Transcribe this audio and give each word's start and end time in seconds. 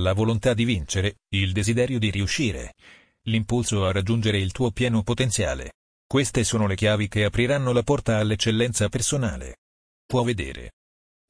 La 0.00 0.14
volontà 0.14 0.54
di 0.54 0.64
vincere, 0.64 1.18
il 1.34 1.52
desiderio 1.52 1.98
di 1.98 2.10
riuscire, 2.10 2.74
l'impulso 3.24 3.84
a 3.84 3.92
raggiungere 3.92 4.38
il 4.38 4.50
tuo 4.50 4.70
pieno 4.70 5.02
potenziale. 5.02 5.74
Queste 6.06 6.42
sono 6.42 6.66
le 6.66 6.74
chiavi 6.74 7.06
che 7.06 7.24
apriranno 7.24 7.70
la 7.72 7.82
porta 7.82 8.16
all'eccellenza 8.16 8.88
personale. 8.88 9.58
Può 10.06 10.22
vedere. 10.22 10.72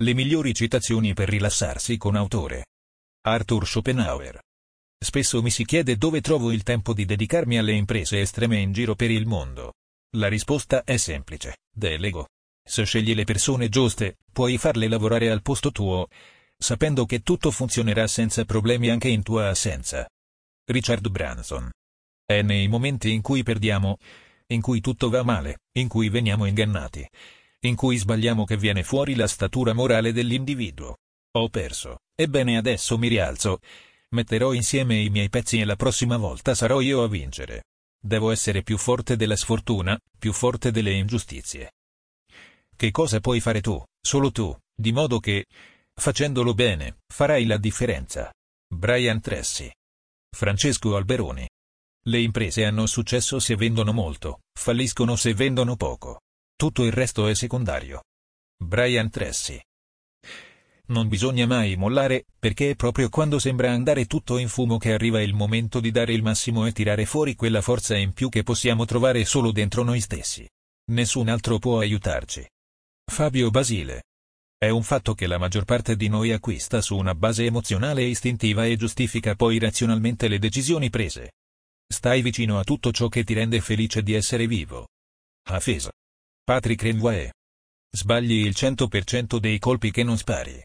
Le 0.01 0.15
migliori 0.15 0.55
citazioni 0.55 1.15
per 1.15 1.29
rilassarsi 1.29 1.97
con 1.97 2.15
autore. 2.15 2.67
Arthur 3.23 3.67
Schopenhauer. 3.67 4.41
Spesso 5.03 5.43
mi 5.43 5.51
si 5.51 5.65
chiede 5.65 5.97
dove 5.97 6.21
trovo 6.21 6.53
il 6.53 6.63
tempo 6.63 6.95
di 6.95 7.05
dedicarmi 7.05 7.59
alle 7.59 7.73
imprese 7.73 8.21
estreme 8.21 8.59
in 8.59 8.73
giro 8.73 8.95
per 8.95 9.11
il 9.11 9.27
mondo. 9.27 9.75
La 10.17 10.29
risposta 10.29 10.85
è 10.85 10.97
semplice. 10.97 11.57
Delego. 11.75 12.29
Se 12.63 12.85
scegli 12.85 13.15
le 13.15 13.25
persone 13.25 13.69
giuste, 13.69 14.19
puoi 14.33 14.59
farle 14.59 14.87
lavorare 14.87 15.29
al 15.29 15.43
posto 15.43 15.73
tuo, 15.73 16.07
sapendo 16.61 17.07
che 17.07 17.21
tutto 17.21 17.51
funzionerà 17.51 18.07
senza 18.07 18.45
problemi 18.45 18.91
anche 18.91 19.09
in 19.09 19.23
tua 19.23 19.49
assenza. 19.49 20.07
Richard 20.67 21.09
Branson. 21.09 21.71
È 22.25 22.43
nei 22.43 22.69
momenti 22.69 23.13
in 23.13 23.23
cui 23.23 23.43
perdiamo, 23.43 23.97
in 24.49 24.61
cui 24.61 24.81
tutto 24.81 25.09
va 25.09 25.23
male, 25.23 25.61
in 25.79 25.89
cui 25.89 26.11
veniamo 26.11 26.45
ingannati, 26.45 27.09
in 27.61 27.75
cui 27.75 27.97
sbagliamo 27.97 28.45
che 28.45 28.59
viene 28.59 28.83
fuori 28.83 29.15
la 29.15 29.27
statura 29.27 29.73
morale 29.73 30.13
dell'individuo. 30.13 30.99
Ho 31.39 31.49
perso, 31.49 32.01
ebbene 32.15 32.59
adesso 32.59 32.99
mi 32.99 33.09
rialzo, 33.09 33.61
metterò 34.11 34.53
insieme 34.53 35.01
i 35.01 35.09
miei 35.09 35.31
pezzi 35.31 35.61
e 35.61 35.65
la 35.65 35.77
prossima 35.77 36.19
volta 36.19 36.55
sarò 36.55 36.81
io 36.81 37.03
a 37.03 37.09
vincere. 37.09 37.65
Devo 37.99 38.31
essere 38.31 38.63
più 38.63 38.77
forte 38.77 39.17
della 39.17 39.37
sfortuna, 39.37 39.99
più 40.19 40.33
forte 40.33 40.71
delle 40.71 40.93
ingiustizie. 40.93 41.73
Che 42.77 42.91
cosa 42.91 43.21
puoi 43.21 43.41
fare 43.41 43.61
tu, 43.61 43.83
solo 44.01 44.31
tu, 44.31 44.55
di 44.75 44.93
modo 44.93 45.21
che, 45.21 45.47
facendolo 46.01 46.55
bene, 46.55 47.01
farai 47.13 47.45
la 47.45 47.59
differenza. 47.59 48.33
Brian 48.75 49.21
Tracy. 49.21 49.71
Francesco 50.35 50.97
Alberoni. 50.97 51.47
Le 52.07 52.21
imprese 52.21 52.65
hanno 52.65 52.87
successo 52.87 53.39
se 53.39 53.55
vendono 53.55 53.93
molto, 53.93 54.41
falliscono 54.59 55.15
se 55.15 55.35
vendono 55.35 55.77
poco. 55.77 56.21
Tutto 56.57 56.85
il 56.85 56.93
resto 56.93 57.27
è 57.27 57.35
secondario. 57.35 58.05
Brian 58.57 59.11
Tracy. 59.11 59.61
Non 60.87 61.07
bisogna 61.09 61.47
mai 61.47 61.77
mollare, 61.77 62.25
perché 62.39 62.71
è 62.71 62.77
proprio 62.77 63.11
quando 63.11 63.39
sembra 63.39 63.71
andare 63.71 64.07
tutto 64.07 64.39
in 64.39 64.49
fumo 64.49 64.79
che 64.79 64.93
arriva 64.93 65.21
il 65.21 65.35
momento 65.35 65.81
di 65.81 65.91
dare 65.91 66.15
il 66.15 66.23
massimo 66.23 66.67
e 66.67 66.73
tirare 66.73 67.05
fuori 67.05 67.35
quella 67.35 67.61
forza 67.61 67.95
in 67.95 68.15
più 68.15 68.31
che 68.31 68.43
possiamo 68.43 68.87
trovare 68.87 69.25
solo 69.27 69.53
dentro 69.53 69.83
noi 69.83 70.01
stessi. 70.01 70.49
Nessun 70.93 71.29
altro 71.29 71.59
può 71.59 71.79
aiutarci. 71.79 72.49
Fabio 73.05 73.51
Basile. 73.51 74.05
È 74.63 74.69
un 74.69 74.83
fatto 74.83 75.15
che 75.15 75.27
la 75.27 75.39
maggior 75.39 75.65
parte 75.65 75.97
di 75.97 76.09
noi 76.09 76.33
acquista 76.33 76.83
su 76.83 76.95
una 76.95 77.15
base 77.15 77.47
emozionale 77.47 78.03
e 78.03 78.09
istintiva 78.09 78.67
e 78.67 78.77
giustifica 78.77 79.35
poi 79.35 79.59
razionalmente 79.59 80.29
le 80.29 80.39
decisioni 80.39 80.91
prese. 80.91 81.33
Stai 81.91 82.21
vicino 82.21 82.59
a 82.59 82.63
tutto 82.63 82.93
ciò 82.93 83.09
che 83.09 83.25
ti 83.25 83.33
rende 83.33 83.63
felice 83.63 84.03
di 84.03 84.13
essere 84.13 84.47
vivo. 84.47 84.89
Hafez. 85.49 85.89
Patrick 86.45 86.83
Renvoie. 86.83 87.33
Sbagli 87.91 88.45
il 88.45 88.51
100% 88.55 89.39
dei 89.39 89.59
colpi 89.59 89.91
che 89.91 90.03
non 90.03 90.19
spari. 90.19 90.63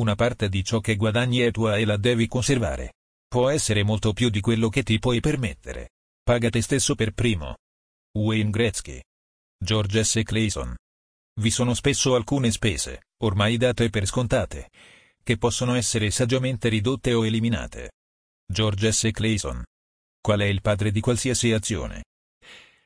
Una 0.00 0.16
parte 0.16 0.48
di 0.48 0.64
ciò 0.64 0.80
che 0.80 0.96
guadagni 0.96 1.38
è 1.38 1.52
tua 1.52 1.76
e 1.76 1.84
la 1.84 1.96
devi 1.96 2.26
conservare. 2.26 2.94
Può 3.28 3.48
essere 3.48 3.84
molto 3.84 4.12
più 4.12 4.28
di 4.28 4.40
quello 4.40 4.68
che 4.68 4.82
ti 4.82 4.98
puoi 4.98 5.20
permettere. 5.20 5.90
Paga 6.20 6.50
te 6.50 6.60
stesso 6.60 6.96
per 6.96 7.12
primo. 7.12 7.58
Wayne 8.18 8.50
Gretzky. 8.50 9.00
George 9.56 10.02
S. 10.02 10.20
Clayson. 10.24 10.74
Vi 11.34 11.50
sono 11.50 11.72
spesso 11.72 12.14
alcune 12.14 12.50
spese, 12.50 13.06
ormai 13.22 13.56
date 13.56 13.88
per 13.88 14.06
scontate, 14.06 14.70
che 15.22 15.38
possono 15.38 15.74
essere 15.74 16.10
saggiamente 16.10 16.68
ridotte 16.68 17.14
o 17.14 17.24
eliminate. 17.24 17.92
George 18.46 18.92
S. 18.92 19.08
Clayson. 19.10 19.62
Qual 20.20 20.40
è 20.40 20.44
il 20.44 20.60
padre 20.60 20.90
di 20.90 21.00
qualsiasi 21.00 21.52
azione? 21.52 22.04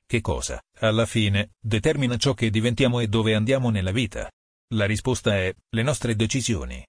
Che 0.07 0.21
cosa, 0.21 0.63
alla 0.79 1.07
fine, 1.07 1.55
determina 1.59 2.17
ciò 2.17 2.35
che 2.35 2.51
diventiamo 2.51 3.01
e 3.01 3.09
dove 3.09 3.35
andiamo 3.35 3.71
nella 3.71 3.91
vita? 3.91 4.31
La 4.75 4.87
risposta 4.87 5.35
è, 5.35 5.53
le 5.71 5.83
nostre 5.83 6.15
decisioni. 6.15 6.85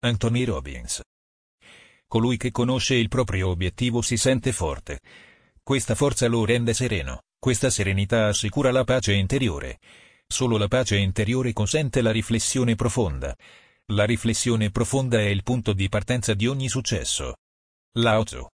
Anthony 0.00 0.44
Robbins. 0.44 1.02
Colui 2.06 2.38
che 2.38 2.50
conosce 2.50 2.94
il 2.94 3.08
proprio 3.08 3.48
obiettivo 3.48 4.00
si 4.00 4.16
sente 4.16 4.52
forte. 4.52 5.00
Questa 5.62 5.94
forza 5.94 6.26
lo 6.28 6.44
rende 6.44 6.72
sereno, 6.72 7.22
questa 7.38 7.68
serenità 7.68 8.28
assicura 8.28 8.70
la 8.70 8.84
pace 8.84 9.12
interiore. 9.12 9.78
Solo 10.26 10.56
la 10.56 10.68
pace 10.68 10.96
interiore 10.96 11.52
consente 11.52 12.02
la 12.02 12.10
riflessione 12.10 12.74
profonda. 12.74 13.36
La 13.92 14.04
riflessione 14.04 14.70
profonda 14.70 15.18
è 15.18 15.26
il 15.26 15.42
punto 15.42 15.72
di 15.72 15.88
partenza 15.88 16.34
di 16.34 16.46
ogni 16.46 16.68
successo. 16.68 17.36
Lao 17.98 18.24
Tzu. 18.24 18.46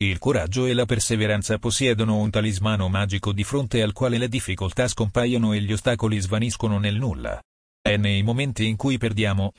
Il 0.00 0.18
coraggio 0.18 0.66
e 0.66 0.74
la 0.74 0.86
perseveranza 0.86 1.58
possiedono 1.58 2.18
un 2.18 2.30
talismano 2.30 2.88
magico 2.88 3.32
di 3.32 3.42
fronte 3.42 3.82
al 3.82 3.92
quale 3.92 4.16
le 4.16 4.28
difficoltà 4.28 4.86
scompaiono 4.86 5.52
e 5.52 5.60
gli 5.60 5.72
ostacoli 5.72 6.20
svaniscono 6.20 6.78
nel 6.78 6.94
nulla. 6.94 7.42
È 7.82 7.96
nei 7.96 8.22
momenti 8.22 8.66
in 8.66 8.76
cui 8.76 8.96
perdiamo, 8.96 9.52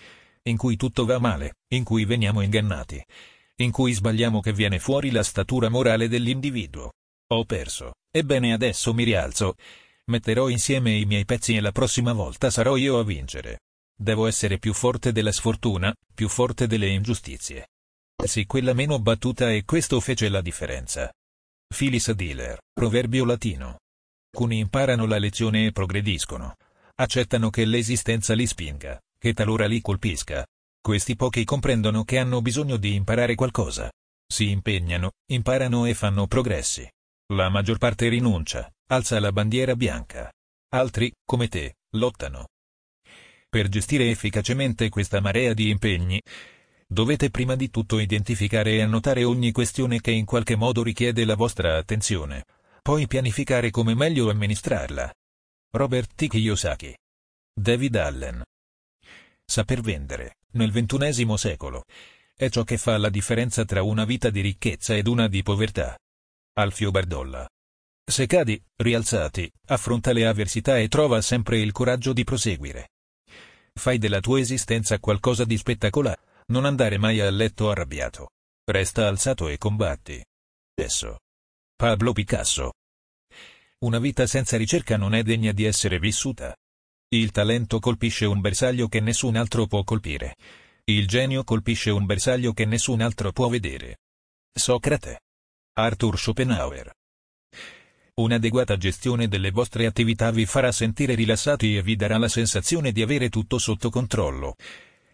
in 0.43 0.55
cui 0.55 0.77
tutto 0.77 1.05
va 1.05 1.19
male, 1.19 1.57
in 1.73 1.83
cui 1.83 2.05
veniamo 2.05 2.41
ingannati, 2.41 3.03
in 3.57 3.71
cui 3.71 3.91
sbagliamo 3.91 4.39
che 4.39 4.53
viene 4.53 4.79
fuori 4.79 5.11
la 5.11 5.23
statura 5.23 5.67
morale 5.67 6.07
dell'individuo. 6.07 6.93
Ho 7.31 7.43
perso, 7.43 7.95
ebbene 8.09 8.53
adesso 8.53 8.93
mi 8.93 9.03
rialzo, 9.03 9.55
metterò 10.09 10.49
insieme 10.49 10.91
i 10.95 11.05
miei 11.05 11.25
pezzi 11.25 11.55
e 11.55 11.61
la 11.61 11.71
prossima 11.71 12.13
volta 12.13 12.49
sarò 12.49 12.75
io 12.75 12.99
a 12.99 13.03
vincere. 13.03 13.59
Devo 13.95 14.27
essere 14.27 14.57
più 14.57 14.73
forte 14.73 15.11
della 15.11 15.31
sfortuna, 15.31 15.93
più 16.13 16.27
forte 16.27 16.67
delle 16.67 16.87
ingiustizie. 16.87 17.67
Sì, 18.23 18.45
quella 18.45 18.73
meno 18.73 18.99
battuta 18.99 19.51
e 19.51 19.63
questo 19.65 19.99
fece 19.99 20.29
la 20.29 20.41
differenza. 20.41 21.11
Phyllis 21.67 22.11
Diller, 22.11 22.59
proverbio 22.73 23.23
latino. 23.23 23.79
Alcuni 24.33 24.59
imparano 24.59 25.05
la 25.05 25.17
lezione 25.17 25.67
e 25.67 25.71
progrediscono. 25.71 26.55
Accettano 26.95 27.49
che 27.49 27.65
l'esistenza 27.65 28.33
li 28.33 28.45
spinga, 28.45 28.99
che 29.17 29.33
talora 29.33 29.67
li 29.67 29.79
colpisca. 29.81 30.45
Questi 30.81 31.15
pochi 31.15 31.43
comprendono 31.43 32.03
che 32.03 32.17
hanno 32.17 32.41
bisogno 32.41 32.77
di 32.77 32.95
imparare 32.95 33.35
qualcosa. 33.35 33.91
Si 34.27 34.49
impegnano, 34.49 35.11
imparano 35.31 35.85
e 35.85 35.93
fanno 35.93 36.27
progressi. 36.27 36.89
La 37.33 37.49
maggior 37.49 37.77
parte 37.77 38.09
rinuncia, 38.09 38.69
alza 38.91 39.19
la 39.19 39.31
bandiera 39.31 39.75
bianca. 39.75 40.31
Altri, 40.69 41.11
come 41.25 41.47
te, 41.47 41.77
lottano. 41.91 42.47
Per 43.49 43.67
gestire 43.67 44.09
efficacemente 44.09 44.89
questa 44.89 45.19
marea 45.19 45.53
di 45.53 45.69
impegni, 45.69 46.21
Dovete 46.91 47.29
prima 47.29 47.55
di 47.55 47.69
tutto 47.69 47.99
identificare 47.99 48.71
e 48.71 48.81
annotare 48.81 49.23
ogni 49.23 49.51
questione 49.51 50.01
che 50.01 50.09
in 50.09 50.25
qualche 50.25 50.55
modo 50.55 50.81
richiede 50.81 51.23
la 51.23 51.35
vostra 51.35 51.77
attenzione, 51.77 52.45
poi 52.81 53.05
pianificare 53.05 53.69
come 53.69 53.93
meglio 53.93 54.31
amministrarla. 54.31 55.13
Robert 55.73 56.15
T. 56.15 56.27
Kiyosaki. 56.27 56.97
David 57.53 57.95
Allen. 57.95 58.41
Saper 59.45 59.81
vendere, 59.81 60.37
nel 60.53 60.71
ventunesimo 60.71 61.37
secolo, 61.37 61.83
è 62.35 62.49
ciò 62.49 62.63
che 62.63 62.79
fa 62.79 62.97
la 62.97 63.09
differenza 63.09 63.65
tra 63.65 63.83
una 63.83 64.03
vita 64.03 64.31
di 64.31 64.41
ricchezza 64.41 64.95
ed 64.95 65.05
una 65.05 65.27
di 65.27 65.43
povertà. 65.43 65.95
Alfio 66.53 66.89
Bardolla. 66.89 67.47
Se 68.09 68.25
cadi, 68.25 68.59
rialzati, 68.77 69.47
affronta 69.67 70.11
le 70.13 70.25
avversità 70.25 70.79
e 70.79 70.87
trova 70.87 71.21
sempre 71.21 71.59
il 71.59 71.71
coraggio 71.71 72.11
di 72.11 72.23
proseguire. 72.23 72.89
Fai 73.71 73.99
della 73.99 74.19
tua 74.19 74.39
esistenza 74.39 74.97
qualcosa 74.97 75.45
di 75.45 75.55
spettacolare. 75.55 76.17
Non 76.47 76.65
andare 76.65 76.97
mai 76.97 77.19
a 77.19 77.29
letto 77.29 77.69
arrabbiato. 77.69 78.31
Resta 78.65 79.07
alzato 79.07 79.47
e 79.47 79.59
combatti. 79.59 80.25
Esso. 80.73 81.19
Pablo 81.75 82.11
Picasso. 82.11 82.73
Una 83.85 83.99
vita 83.99 84.25
senza 84.25 84.57
ricerca 84.57 84.97
non 84.97 85.13
è 85.13 85.21
degna 85.21 85.51
di 85.51 85.65
essere 85.65 85.99
vissuta. 85.99 86.55
Il 87.09 87.29
talento 87.29 87.77
colpisce 87.77 88.25
un 88.25 88.41
bersaglio 88.41 88.87
che 88.87 89.01
nessun 89.01 89.35
altro 89.35 89.67
può 89.67 89.83
colpire. 89.83 90.35
Il 90.85 91.07
genio 91.07 91.43
colpisce 91.43 91.91
un 91.91 92.07
bersaglio 92.07 92.53
che 92.53 92.65
nessun 92.65 93.01
altro 93.01 93.31
può 93.31 93.49
vedere. 93.49 93.99
Socrate. 94.51 95.21
Arthur 95.73 96.17
Schopenhauer. 96.17 96.91
Un'adeguata 98.19 98.75
gestione 98.75 99.27
delle 99.27 99.49
vostre 99.49 99.85
attività 99.85 100.31
vi 100.31 100.45
farà 100.45 100.71
sentire 100.71 101.15
rilassati 101.15 101.77
e 101.77 101.81
vi 101.81 101.95
darà 101.95 102.17
la 102.17 102.27
sensazione 102.27 102.91
di 102.91 103.01
avere 103.01 103.29
tutto 103.29 103.57
sotto 103.57 103.89
controllo 103.89 104.55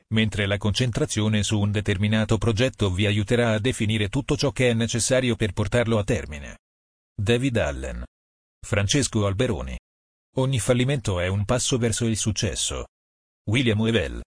mentre 0.09 0.45
la 0.45 0.57
concentrazione 0.57 1.43
su 1.43 1.59
un 1.59 1.71
determinato 1.71 2.37
progetto 2.37 2.91
vi 2.91 3.05
aiuterà 3.05 3.53
a 3.53 3.59
definire 3.59 4.07
tutto 4.07 4.37
ciò 4.37 4.51
che 4.51 4.69
è 4.69 4.73
necessario 4.73 5.35
per 5.35 5.51
portarlo 5.51 5.97
a 5.97 6.03
termine. 6.03 6.59
David 7.13 7.57
Allen. 7.57 8.03
Francesco 8.65 9.25
Alberoni. 9.25 9.77
Ogni 10.37 10.59
fallimento 10.59 11.19
è 11.19 11.27
un 11.27 11.43
passo 11.45 11.77
verso 11.77 12.05
il 12.05 12.17
successo. 12.17 12.87
William 13.49 13.79
Wevell. 13.79 14.21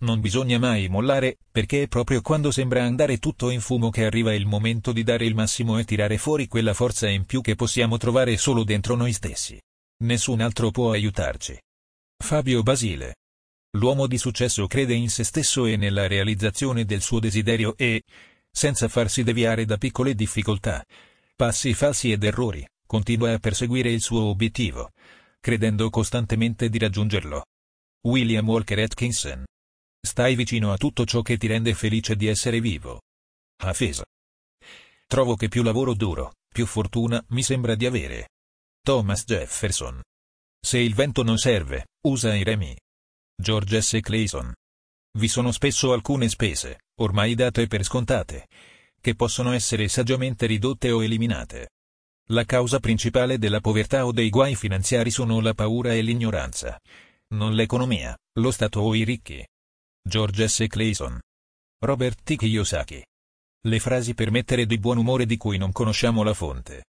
Non 0.00 0.20
bisogna 0.20 0.58
mai 0.58 0.88
mollare, 0.88 1.38
perché 1.50 1.82
è 1.82 1.88
proprio 1.88 2.20
quando 2.20 2.52
sembra 2.52 2.84
andare 2.84 3.18
tutto 3.18 3.50
in 3.50 3.60
fumo 3.60 3.90
che 3.90 4.04
arriva 4.04 4.32
il 4.32 4.46
momento 4.46 4.92
di 4.92 5.02
dare 5.02 5.24
il 5.24 5.34
massimo 5.34 5.78
e 5.78 5.84
tirare 5.84 6.18
fuori 6.18 6.46
quella 6.46 6.72
forza 6.72 7.08
in 7.08 7.24
più 7.24 7.40
che 7.40 7.56
possiamo 7.56 7.96
trovare 7.96 8.36
solo 8.36 8.62
dentro 8.62 8.94
noi 8.94 9.12
stessi. 9.12 9.60
Nessun 10.04 10.40
altro 10.40 10.70
può 10.70 10.92
aiutarci. 10.92 11.60
Fabio 12.16 12.62
Basile. 12.62 13.16
L'uomo 13.72 14.06
di 14.06 14.18
successo 14.18 14.66
crede 14.68 14.94
in 14.94 15.10
se 15.10 15.24
stesso 15.24 15.66
e 15.66 15.76
nella 15.76 16.06
realizzazione 16.06 16.84
del 16.84 17.00
suo 17.00 17.18
desiderio 17.18 17.76
e, 17.76 18.04
senza 18.50 18.86
farsi 18.88 19.24
deviare 19.24 19.64
da 19.64 19.76
piccole 19.76 20.14
difficoltà, 20.14 20.84
passi 21.34 21.74
falsi 21.74 22.12
ed 22.12 22.22
errori, 22.22 22.66
continua 22.86 23.32
a 23.32 23.38
perseguire 23.38 23.90
il 23.90 24.00
suo 24.00 24.22
obiettivo, 24.22 24.92
credendo 25.40 25.90
costantemente 25.90 26.68
di 26.68 26.78
raggiungerlo. 26.78 27.44
William 28.02 28.48
Walker 28.48 28.78
Atkinson. 28.78 29.44
Stai 30.00 30.34
vicino 30.34 30.72
a 30.72 30.76
tutto 30.76 31.04
ciò 31.04 31.22
che 31.22 31.36
ti 31.36 31.46
rende 31.46 31.74
felice 31.74 32.16
di 32.16 32.26
essere 32.26 32.60
vivo. 32.60 33.02
Hafez. 33.62 34.02
Trovo 35.06 35.36
che 35.36 35.48
più 35.48 35.62
lavoro 35.62 35.94
duro, 35.94 36.34
più 36.52 36.66
fortuna 36.66 37.22
mi 37.28 37.42
sembra 37.42 37.74
di 37.74 37.86
avere. 37.86 38.30
Thomas 38.82 39.24
Jefferson. 39.24 40.00
Se 40.60 40.78
il 40.78 40.94
vento 40.94 41.22
non 41.22 41.38
serve, 41.38 41.86
usa 42.06 42.34
i 42.34 42.42
remi. 42.42 42.76
George 43.40 43.80
S. 43.80 43.98
Clayson. 44.00 44.52
Vi 45.18 45.28
sono 45.28 45.52
spesso 45.52 45.92
alcune 45.92 46.28
spese, 46.28 46.80
ormai 47.00 47.34
date 47.34 47.66
per 47.66 47.84
scontate, 47.84 48.48
che 49.00 49.14
possono 49.14 49.52
essere 49.52 49.88
saggiamente 49.88 50.46
ridotte 50.46 50.90
o 50.90 51.02
eliminate. 51.02 51.70
La 52.30 52.44
causa 52.44 52.78
principale 52.78 53.38
della 53.38 53.60
povertà 53.60 54.04
o 54.04 54.12
dei 54.12 54.28
guai 54.28 54.54
finanziari 54.54 55.10
sono 55.10 55.40
la 55.40 55.54
paura 55.54 55.94
e 55.94 56.02
l'ignoranza. 56.02 56.78
Non 57.28 57.54
l'economia, 57.54 58.16
lo 58.38 58.50
Stato 58.50 58.80
o 58.80 58.94
i 58.94 59.04
ricchi. 59.04 59.44
George 60.08 60.48
S. 60.48 60.64
Clayson. 60.66 61.20
Robert 61.84 62.22
T. 62.24 62.36
Kiyosaki. 62.36 63.04
Le 63.66 63.78
frasi 63.78 64.14
per 64.14 64.30
mettere 64.30 64.64
di 64.64 64.78
buon 64.78 64.96
umore 64.96 65.26
di 65.26 65.36
cui 65.36 65.58
non 65.58 65.70
conosciamo 65.70 66.22
la 66.22 66.32
fonte. 66.32 66.86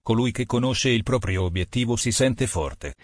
Colui 0.00 0.30
che 0.30 0.46
conosce 0.46 0.90
il 0.90 1.02
proprio 1.02 1.42
obiettivo 1.42 1.96
si 1.96 2.12
sente 2.12 2.46
forte. 2.46 2.94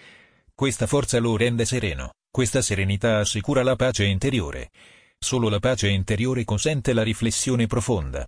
Questa 0.53 0.87
forza 0.87 1.19
lo 1.19 1.35
rende 1.35 1.65
sereno. 1.65 2.13
Questa 2.31 2.61
serenità 2.61 3.19
assicura 3.19 3.61
la 3.61 3.75
pace 3.75 4.05
interiore. 4.05 4.71
Solo 5.19 5.49
la 5.49 5.59
pace 5.59 5.89
interiore 5.89 6.45
consente 6.45 6.93
la 6.93 7.03
riflessione 7.03 7.67
profonda. 7.67 8.25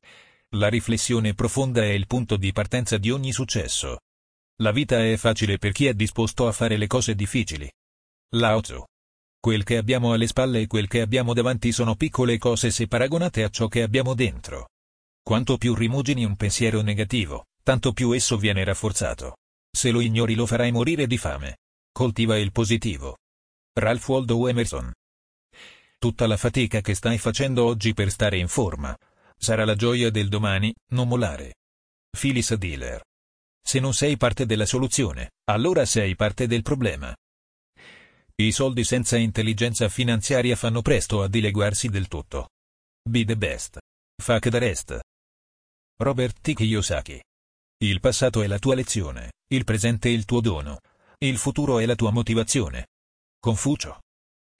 La 0.56 0.68
riflessione 0.68 1.34
profonda 1.34 1.84
è 1.84 1.92
il 1.92 2.06
punto 2.06 2.36
di 2.36 2.52
partenza 2.52 2.98
di 2.98 3.12
ogni 3.12 3.32
successo. 3.32 4.00
La 4.58 4.74
vita 4.74 5.02
è 5.02 5.16
facile 5.16 5.58
per 5.58 5.72
chi 5.72 5.86
è 5.86 5.94
disposto 5.94 6.48
a 6.48 6.52
fare 6.52 6.76
le 6.76 6.88
cose 6.88 7.16
difficili. 7.16 7.72
Lao 8.36 8.60
Tzu. 8.60 8.84
Quel 9.42 9.64
che 9.64 9.78
abbiamo 9.78 10.14
alle 10.14 10.28
spalle 10.28 10.62
e 10.62 10.68
quel 10.68 10.88
che 10.88 11.02
abbiamo 11.02 11.34
davanti 11.34 11.72
sono 11.72 11.96
piccole 11.96 12.38
cose 12.38 12.70
se 12.70 12.88
paragonate 12.88 13.42
a 13.42 13.50
ciò 13.50 13.68
che 13.68 13.82
abbiamo 13.82 14.14
dentro. 14.14 14.70
Quanto 15.24 15.58
più 15.58 15.74
rimugini 15.74 16.24
un 16.24 16.36
pensiero 16.36 16.82
negativo, 16.82 17.46
tanto 17.64 17.92
più 17.92 18.12
esso 18.12 18.38
viene 18.38 18.64
rafforzato. 18.64 19.38
Se 19.76 19.90
lo 19.90 20.00
ignori 20.00 20.36
lo 20.36 20.46
farai 20.46 20.72
morire 20.72 21.08
di 21.08 21.18
fame. 21.18 21.58
Coltiva 21.92 22.38
il 22.38 22.52
positivo. 22.52 23.18
Ralph 23.74 24.08
Waldo 24.10 24.48
Emerson. 24.48 24.92
Tutta 25.98 26.28
la 26.28 26.38
fatica 26.38 26.82
che 26.82 26.94
stai 26.94 27.18
facendo 27.18 27.66
oggi 27.66 27.96
per 27.96 28.12
stare 28.12 28.38
in 28.38 28.48
forma. 28.48 28.96
Sarà 29.36 29.66
la 29.66 29.76
gioia 29.76 30.12
del 30.12 30.30
domani, 30.30 30.72
non 30.90 31.08
molare. 31.08 31.56
Phyllis 32.12 32.54
Diller. 32.54 33.02
Se 33.60 33.80
non 33.80 33.96
sei 33.96 34.18
parte 34.18 34.46
della 34.46 34.68
soluzione, 34.68 35.32
allora 35.46 35.84
sei 35.86 36.16
parte 36.16 36.46
del 36.46 36.62
problema. 36.62 37.12
I 38.42 38.52
soldi 38.52 38.84
senza 38.84 39.18
intelligenza 39.18 39.88
finanziaria 39.88 40.56
fanno 40.56 40.82
presto 40.82 41.22
a 41.22 41.28
dileguarsi 41.28 41.90
del 41.90 42.08
tutto. 42.08 42.50
Be 43.08 43.24
the 43.24 43.38
best. 43.38 43.78
Fuck 44.20 44.50
the 44.50 44.58
rest. 44.58 45.00
Robert 46.00 46.42
T. 46.42 46.56
Kiyosaki. 46.56 47.22
Il 47.84 48.00
passato 48.00 48.42
è 48.42 48.48
la 48.48 48.58
tua 48.58 48.74
lezione, 48.74 49.34
il 49.54 49.64
presente 49.64 50.10
è 50.10 50.12
il 50.12 50.26
tuo 50.26 50.42
dono, 50.42 50.80
il 51.20 51.38
futuro 51.38 51.78
è 51.78 51.86
la 51.86 51.94
tua 51.94 52.10
motivazione. 52.10 52.88
Confucio. 53.40 54.02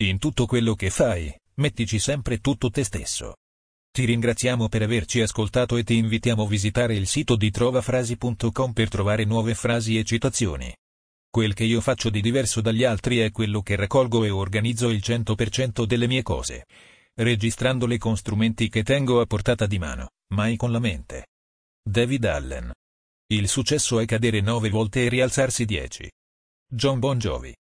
In 0.04 0.20
tutto 0.20 0.46
quello 0.46 0.76
che 0.76 0.92
fai, 0.92 1.36
mettici 1.56 1.98
sempre 1.98 2.38
tutto 2.38 2.70
te 2.70 2.84
stesso. 2.84 3.38
Ti 3.90 4.06
ringraziamo 4.06 4.70
per 4.70 4.84
averci 4.84 5.22
ascoltato 5.22 5.76
e 5.78 5.84
ti 5.84 5.96
invitiamo 5.96 6.44
a 6.44 6.48
visitare 6.48 6.94
il 6.96 7.08
sito 7.08 7.36
di 7.36 7.50
trovafrasi.com 7.50 8.74
per 8.74 8.90
trovare 8.90 9.26
nuove 9.26 9.56
frasi 9.56 9.98
e 9.98 10.04
citazioni. 10.04 10.72
Quel 11.32 11.54
che 11.54 11.64
io 11.64 11.80
faccio 11.80 12.10
di 12.10 12.20
diverso 12.20 12.60
dagli 12.60 12.84
altri 12.84 13.20
è 13.20 13.32
quello 13.32 13.62
che 13.62 13.78
raccolgo 13.78 14.26
e 14.26 14.30
organizzo 14.30 14.90
il 14.90 15.00
100% 15.02 15.86
delle 15.86 16.06
mie 16.06 16.24
cose, 16.24 16.66
registrandole 17.16 17.98
con 17.98 18.18
strumenti 18.18 18.68
che 18.68 18.84
tengo 18.84 19.22
a 19.22 19.26
portata 19.26 19.66
di 19.66 19.80
mano, 19.80 20.10
mai 20.34 20.58
con 20.58 20.74
la 20.74 20.80
mente. 20.80 21.28
David 21.82 22.26
Allen. 22.26 22.74
Il 23.28 23.48
successo 23.48 24.02
è 24.02 24.06
cadere 24.06 24.42
nove 24.42 24.70
volte 24.70 25.06
e 25.06 25.08
rialzarsi 25.08 25.64
dieci. 25.64 26.12
John 26.68 27.00
Bon 27.00 27.18
Jovi. 27.18 27.56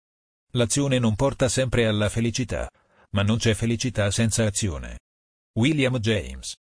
L'azione 0.52 0.98
non 0.98 1.14
porta 1.14 1.50
sempre 1.50 1.84
alla 1.86 2.08
felicità, 2.08 2.70
ma 3.10 3.22
non 3.22 3.36
c'è 3.36 3.52
felicità 3.52 4.10
senza 4.10 4.46
azione. 4.46 5.00
William 5.58 5.98
James. 5.98 6.54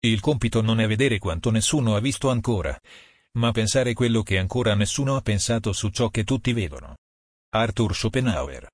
Il 0.00 0.20
compito 0.20 0.60
non 0.60 0.78
è 0.78 0.86
vedere 0.86 1.18
quanto 1.18 1.50
nessuno 1.50 1.96
ha 1.96 2.00
visto 2.00 2.28
ancora, 2.28 2.78
ma 3.38 3.52
pensare 3.52 3.92
quello 3.92 4.22
che 4.22 4.38
ancora 4.38 4.74
nessuno 4.74 5.16
ha 5.16 5.20
pensato 5.20 5.72
su 5.72 5.88
ciò 5.90 6.08
che 6.08 6.24
tutti 6.24 6.52
vedono. 6.52 6.96
Arthur 7.50 7.94
Schopenhauer. 7.94 8.68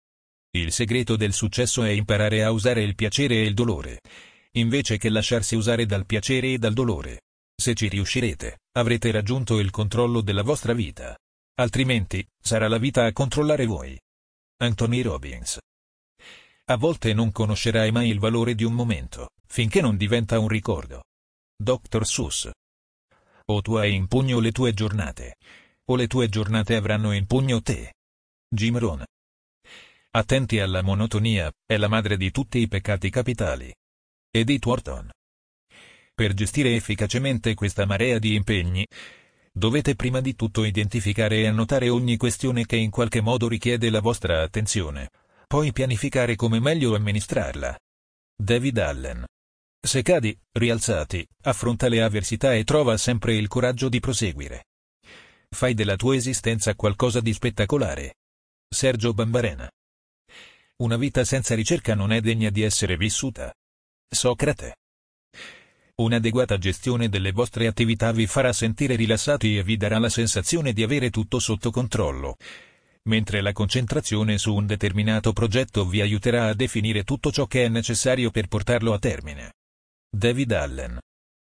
Il 0.56 0.72
segreto 0.72 1.16
del 1.16 1.32
successo 1.32 1.82
è 1.82 1.90
imparare 1.90 2.42
a 2.42 2.50
usare 2.50 2.82
il 2.82 2.94
piacere 2.94 3.36
e 3.36 3.42
il 3.42 3.54
dolore, 3.54 4.00
invece 4.52 4.96
che 4.96 5.10
lasciarsi 5.10 5.54
usare 5.54 5.84
dal 5.84 6.06
piacere 6.06 6.52
e 6.52 6.58
dal 6.58 6.72
dolore. 6.72 7.22
Se 7.54 7.74
ci 7.74 7.88
riuscirete, 7.88 8.60
avrete 8.72 9.10
raggiunto 9.10 9.58
il 9.58 9.70
controllo 9.70 10.20
della 10.20 10.42
vostra 10.42 10.72
vita. 10.72 11.16
Altrimenti, 11.58 12.26
sarà 12.38 12.68
la 12.68 12.78
vita 12.78 13.04
a 13.04 13.12
controllare 13.12 13.66
voi. 13.66 13.98
Anthony 14.58 15.02
Robbins. 15.02 15.58
A 16.68 16.76
volte 16.76 17.12
non 17.14 17.32
conoscerai 17.32 17.92
mai 17.92 18.08
il 18.08 18.18
valore 18.18 18.54
di 18.54 18.64
un 18.64 18.72
momento, 18.72 19.30
finché 19.46 19.80
non 19.80 19.96
diventa 19.96 20.38
un 20.38 20.48
ricordo. 20.48 21.04
Dr. 21.56 22.04
Seuss. 22.04 22.50
O 23.48 23.62
tu 23.62 23.74
hai 23.74 23.94
in 23.94 24.06
pugno 24.08 24.40
le 24.40 24.52
tue 24.52 24.72
giornate, 24.72 25.36
o 25.86 25.96
le 25.96 26.06
tue 26.06 26.28
giornate 26.28 26.76
avranno 26.76 27.12
in 27.12 27.26
pugno 27.26 27.60
te. 27.60 27.94
Jim 28.48 28.78
Rohn. 28.78 29.04
Attenti 30.10 30.58
alla 30.58 30.82
monotonia, 30.82 31.52
è 31.64 31.76
la 31.76 31.88
madre 31.88 32.16
di 32.16 32.30
tutti 32.30 32.58
i 32.58 32.68
peccati 32.68 33.10
capitali. 33.10 33.72
Edith 34.30 34.64
Wharton. 34.64 35.10
Per 36.14 36.34
gestire 36.34 36.74
efficacemente 36.74 37.54
questa 37.54 37.84
marea 37.84 38.18
di 38.18 38.34
impegni, 38.34 38.86
Dovete 39.56 39.94
prima 39.94 40.20
di 40.20 40.36
tutto 40.36 40.64
identificare 40.64 41.38
e 41.38 41.46
annotare 41.46 41.88
ogni 41.88 42.18
questione 42.18 42.66
che 42.66 42.76
in 42.76 42.90
qualche 42.90 43.22
modo 43.22 43.48
richiede 43.48 43.88
la 43.88 44.02
vostra 44.02 44.42
attenzione, 44.42 45.08
poi 45.46 45.72
pianificare 45.72 46.36
come 46.36 46.60
meglio 46.60 46.94
amministrarla. 46.94 47.74
David 48.36 48.76
Allen. 48.76 49.24
Se 49.86 50.02
cadi, 50.02 50.36
rialzati, 50.54 51.24
affronta 51.42 51.86
le 51.86 52.02
avversità 52.02 52.52
e 52.54 52.64
trova 52.64 52.96
sempre 52.96 53.36
il 53.36 53.46
coraggio 53.46 53.88
di 53.88 54.00
proseguire. 54.00 54.64
Fai 55.48 55.74
della 55.74 55.94
tua 55.94 56.16
esistenza 56.16 56.74
qualcosa 56.74 57.20
di 57.20 57.32
spettacolare. 57.32 58.16
Sergio 58.68 59.14
Bambarena. 59.14 59.70
Una 60.78 60.96
vita 60.96 61.24
senza 61.24 61.54
ricerca 61.54 61.94
non 61.94 62.10
è 62.10 62.20
degna 62.20 62.50
di 62.50 62.62
essere 62.62 62.96
vissuta. 62.96 63.54
Socrate. 64.08 64.74
Un'adeguata 66.02 66.58
gestione 66.58 67.08
delle 67.08 67.30
vostre 67.30 67.68
attività 67.68 68.10
vi 68.10 68.26
farà 68.26 68.52
sentire 68.52 68.96
rilassati 68.96 69.56
e 69.56 69.62
vi 69.62 69.76
darà 69.76 70.00
la 70.00 70.10
sensazione 70.10 70.72
di 70.72 70.82
avere 70.82 71.10
tutto 71.10 71.38
sotto 71.38 71.70
controllo, 71.70 72.34
mentre 73.04 73.40
la 73.40 73.52
concentrazione 73.52 74.36
su 74.36 74.52
un 74.52 74.66
determinato 74.66 75.32
progetto 75.32 75.86
vi 75.86 76.00
aiuterà 76.00 76.48
a 76.48 76.54
definire 76.54 77.04
tutto 77.04 77.30
ciò 77.30 77.46
che 77.46 77.64
è 77.64 77.68
necessario 77.68 78.32
per 78.32 78.48
portarlo 78.48 78.92
a 78.92 78.98
termine. 78.98 79.52
David 80.16 80.50
Allen. 80.52 80.98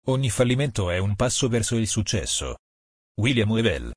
Ogni 0.06 0.30
fallimento 0.30 0.88
è 0.88 0.96
un 0.96 1.16
passo 1.16 1.48
verso 1.48 1.76
il 1.76 1.86
successo. 1.86 2.60
William 3.20 3.50
Wevell. 3.50 3.92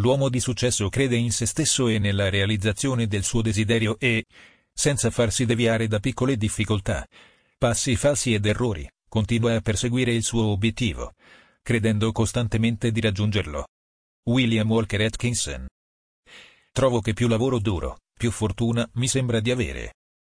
L'uomo 0.00 0.30
di 0.30 0.40
successo 0.40 0.88
crede 0.88 1.16
in 1.16 1.30
se 1.30 1.44
stesso 1.44 1.88
e 1.88 1.98
nella 1.98 2.30
realizzazione 2.30 3.06
del 3.06 3.22
suo 3.22 3.42
desiderio 3.42 3.98
e, 3.98 4.24
senza 4.72 5.10
farsi 5.10 5.44
deviare 5.44 5.88
da 5.88 5.98
piccole 5.98 6.38
difficoltà, 6.38 7.06
passi 7.58 7.96
falsi 7.96 8.32
ed 8.32 8.46
errori, 8.46 8.88
continua 9.06 9.56
a 9.56 9.60
perseguire 9.60 10.14
il 10.14 10.24
suo 10.24 10.46
obiettivo, 10.46 11.12
credendo 11.60 12.10
costantemente 12.10 12.90
di 12.90 13.02
raggiungerlo. 13.02 13.66
William 14.30 14.70
Walker 14.70 15.02
Atkinson. 15.02 15.66
Trovo 16.72 17.02
che 17.02 17.12
più 17.12 17.28
lavoro 17.28 17.58
duro, 17.58 17.98
più 18.14 18.30
fortuna 18.30 18.88
mi 18.94 19.06
sembra 19.06 19.40
di 19.40 19.50
avere. 19.50 19.96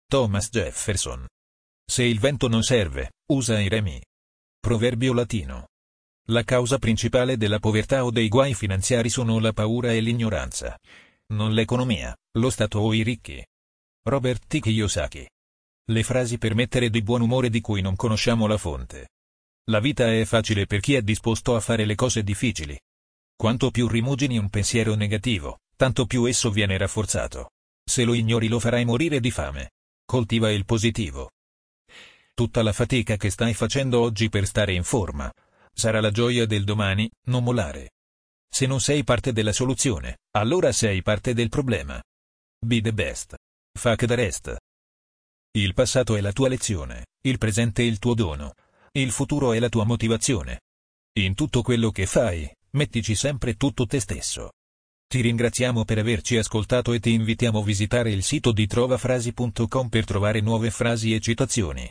Thomas 0.06 0.48
Jefferson. 0.48 1.26
Se 1.90 2.04
il 2.04 2.20
vento 2.20 2.48
non 2.48 2.62
serve, 2.62 3.12
usa 3.32 3.58
i 3.58 3.68
remi. 3.68 3.98
Proverbio 4.60 5.14
latino. 5.14 5.68
La 6.26 6.42
causa 6.42 6.76
principale 6.76 7.38
della 7.38 7.58
povertà 7.58 8.04
o 8.04 8.10
dei 8.10 8.28
guai 8.28 8.52
finanziari 8.52 9.08
sono 9.08 9.38
la 9.38 9.54
paura 9.54 9.92
e 9.92 10.00
l'ignoranza. 10.00 10.78
Non 11.32 11.52
l'economia, 11.52 12.14
lo 12.38 12.50
Stato 12.50 12.80
o 12.80 12.92
i 12.92 13.02
ricchi. 13.02 13.42
Robert 14.04 14.46
T. 14.46 14.60
Kiyosaki. 14.60 15.26
Le 15.90 16.02
frasi 16.02 16.36
per 16.36 16.54
mettere 16.54 16.90
di 16.90 17.02
buon 17.02 17.22
umore 17.22 17.48
di 17.48 17.62
cui 17.62 17.80
non 17.80 17.96
conosciamo 17.96 18.46
la 18.46 18.58
fonte. 18.58 19.08
La 19.70 19.80
vita 19.80 20.12
è 20.12 20.26
facile 20.26 20.66
per 20.66 20.80
chi 20.80 20.92
è 20.92 21.00
disposto 21.00 21.56
a 21.56 21.60
fare 21.60 21.86
le 21.86 21.94
cose 21.94 22.22
difficili. 22.22 22.78
Quanto 23.34 23.70
più 23.70 23.88
rimugini 23.88 24.36
un 24.36 24.50
pensiero 24.50 24.94
negativo, 24.94 25.60
tanto 25.74 26.04
più 26.04 26.26
esso 26.26 26.50
viene 26.50 26.76
rafforzato. 26.76 27.52
Se 27.82 28.04
lo 28.04 28.12
ignori 28.12 28.48
lo 28.48 28.58
farai 28.58 28.84
morire 28.84 29.20
di 29.20 29.30
fame. 29.30 29.70
Coltiva 30.04 30.50
il 30.50 30.66
positivo. 30.66 31.30
Tutta 32.38 32.62
la 32.62 32.72
fatica 32.72 33.16
che 33.16 33.30
stai 33.30 33.52
facendo 33.52 33.98
oggi 33.98 34.28
per 34.28 34.46
stare 34.46 34.72
in 34.72 34.84
forma 34.84 35.28
sarà 35.74 36.00
la 36.00 36.12
gioia 36.12 36.46
del 36.46 36.62
domani, 36.62 37.10
non 37.24 37.42
molare. 37.42 37.94
Se 38.48 38.64
non 38.64 38.78
sei 38.78 39.02
parte 39.02 39.32
della 39.32 39.52
soluzione, 39.52 40.18
allora 40.36 40.70
sei 40.70 41.02
parte 41.02 41.34
del 41.34 41.48
problema. 41.48 42.00
Be 42.64 42.80
the 42.80 42.92
best. 42.92 43.34
Fuck 43.76 44.06
the 44.06 44.14
rest. 44.14 44.56
Il 45.50 45.74
passato 45.74 46.14
è 46.14 46.20
la 46.20 46.30
tua 46.30 46.46
lezione, 46.46 47.06
il 47.22 47.38
presente 47.38 47.82
è 47.82 47.86
il 47.86 47.98
tuo 47.98 48.14
dono, 48.14 48.54
il 48.92 49.10
futuro 49.10 49.52
è 49.52 49.58
la 49.58 49.68
tua 49.68 49.82
motivazione. 49.82 50.60
In 51.18 51.34
tutto 51.34 51.62
quello 51.62 51.90
che 51.90 52.06
fai, 52.06 52.48
mettici 52.74 53.16
sempre 53.16 53.54
tutto 53.54 53.84
te 53.84 53.98
stesso. 53.98 54.52
Ti 55.08 55.20
ringraziamo 55.20 55.84
per 55.84 55.98
averci 55.98 56.36
ascoltato 56.36 56.92
e 56.92 57.00
ti 57.00 57.14
invitiamo 57.14 57.58
a 57.58 57.64
visitare 57.64 58.12
il 58.12 58.22
sito 58.22 58.52
di 58.52 58.68
trovafrasi.com 58.68 59.88
per 59.88 60.04
trovare 60.04 60.40
nuove 60.40 60.70
frasi 60.70 61.12
e 61.12 61.18
citazioni. 61.18 61.90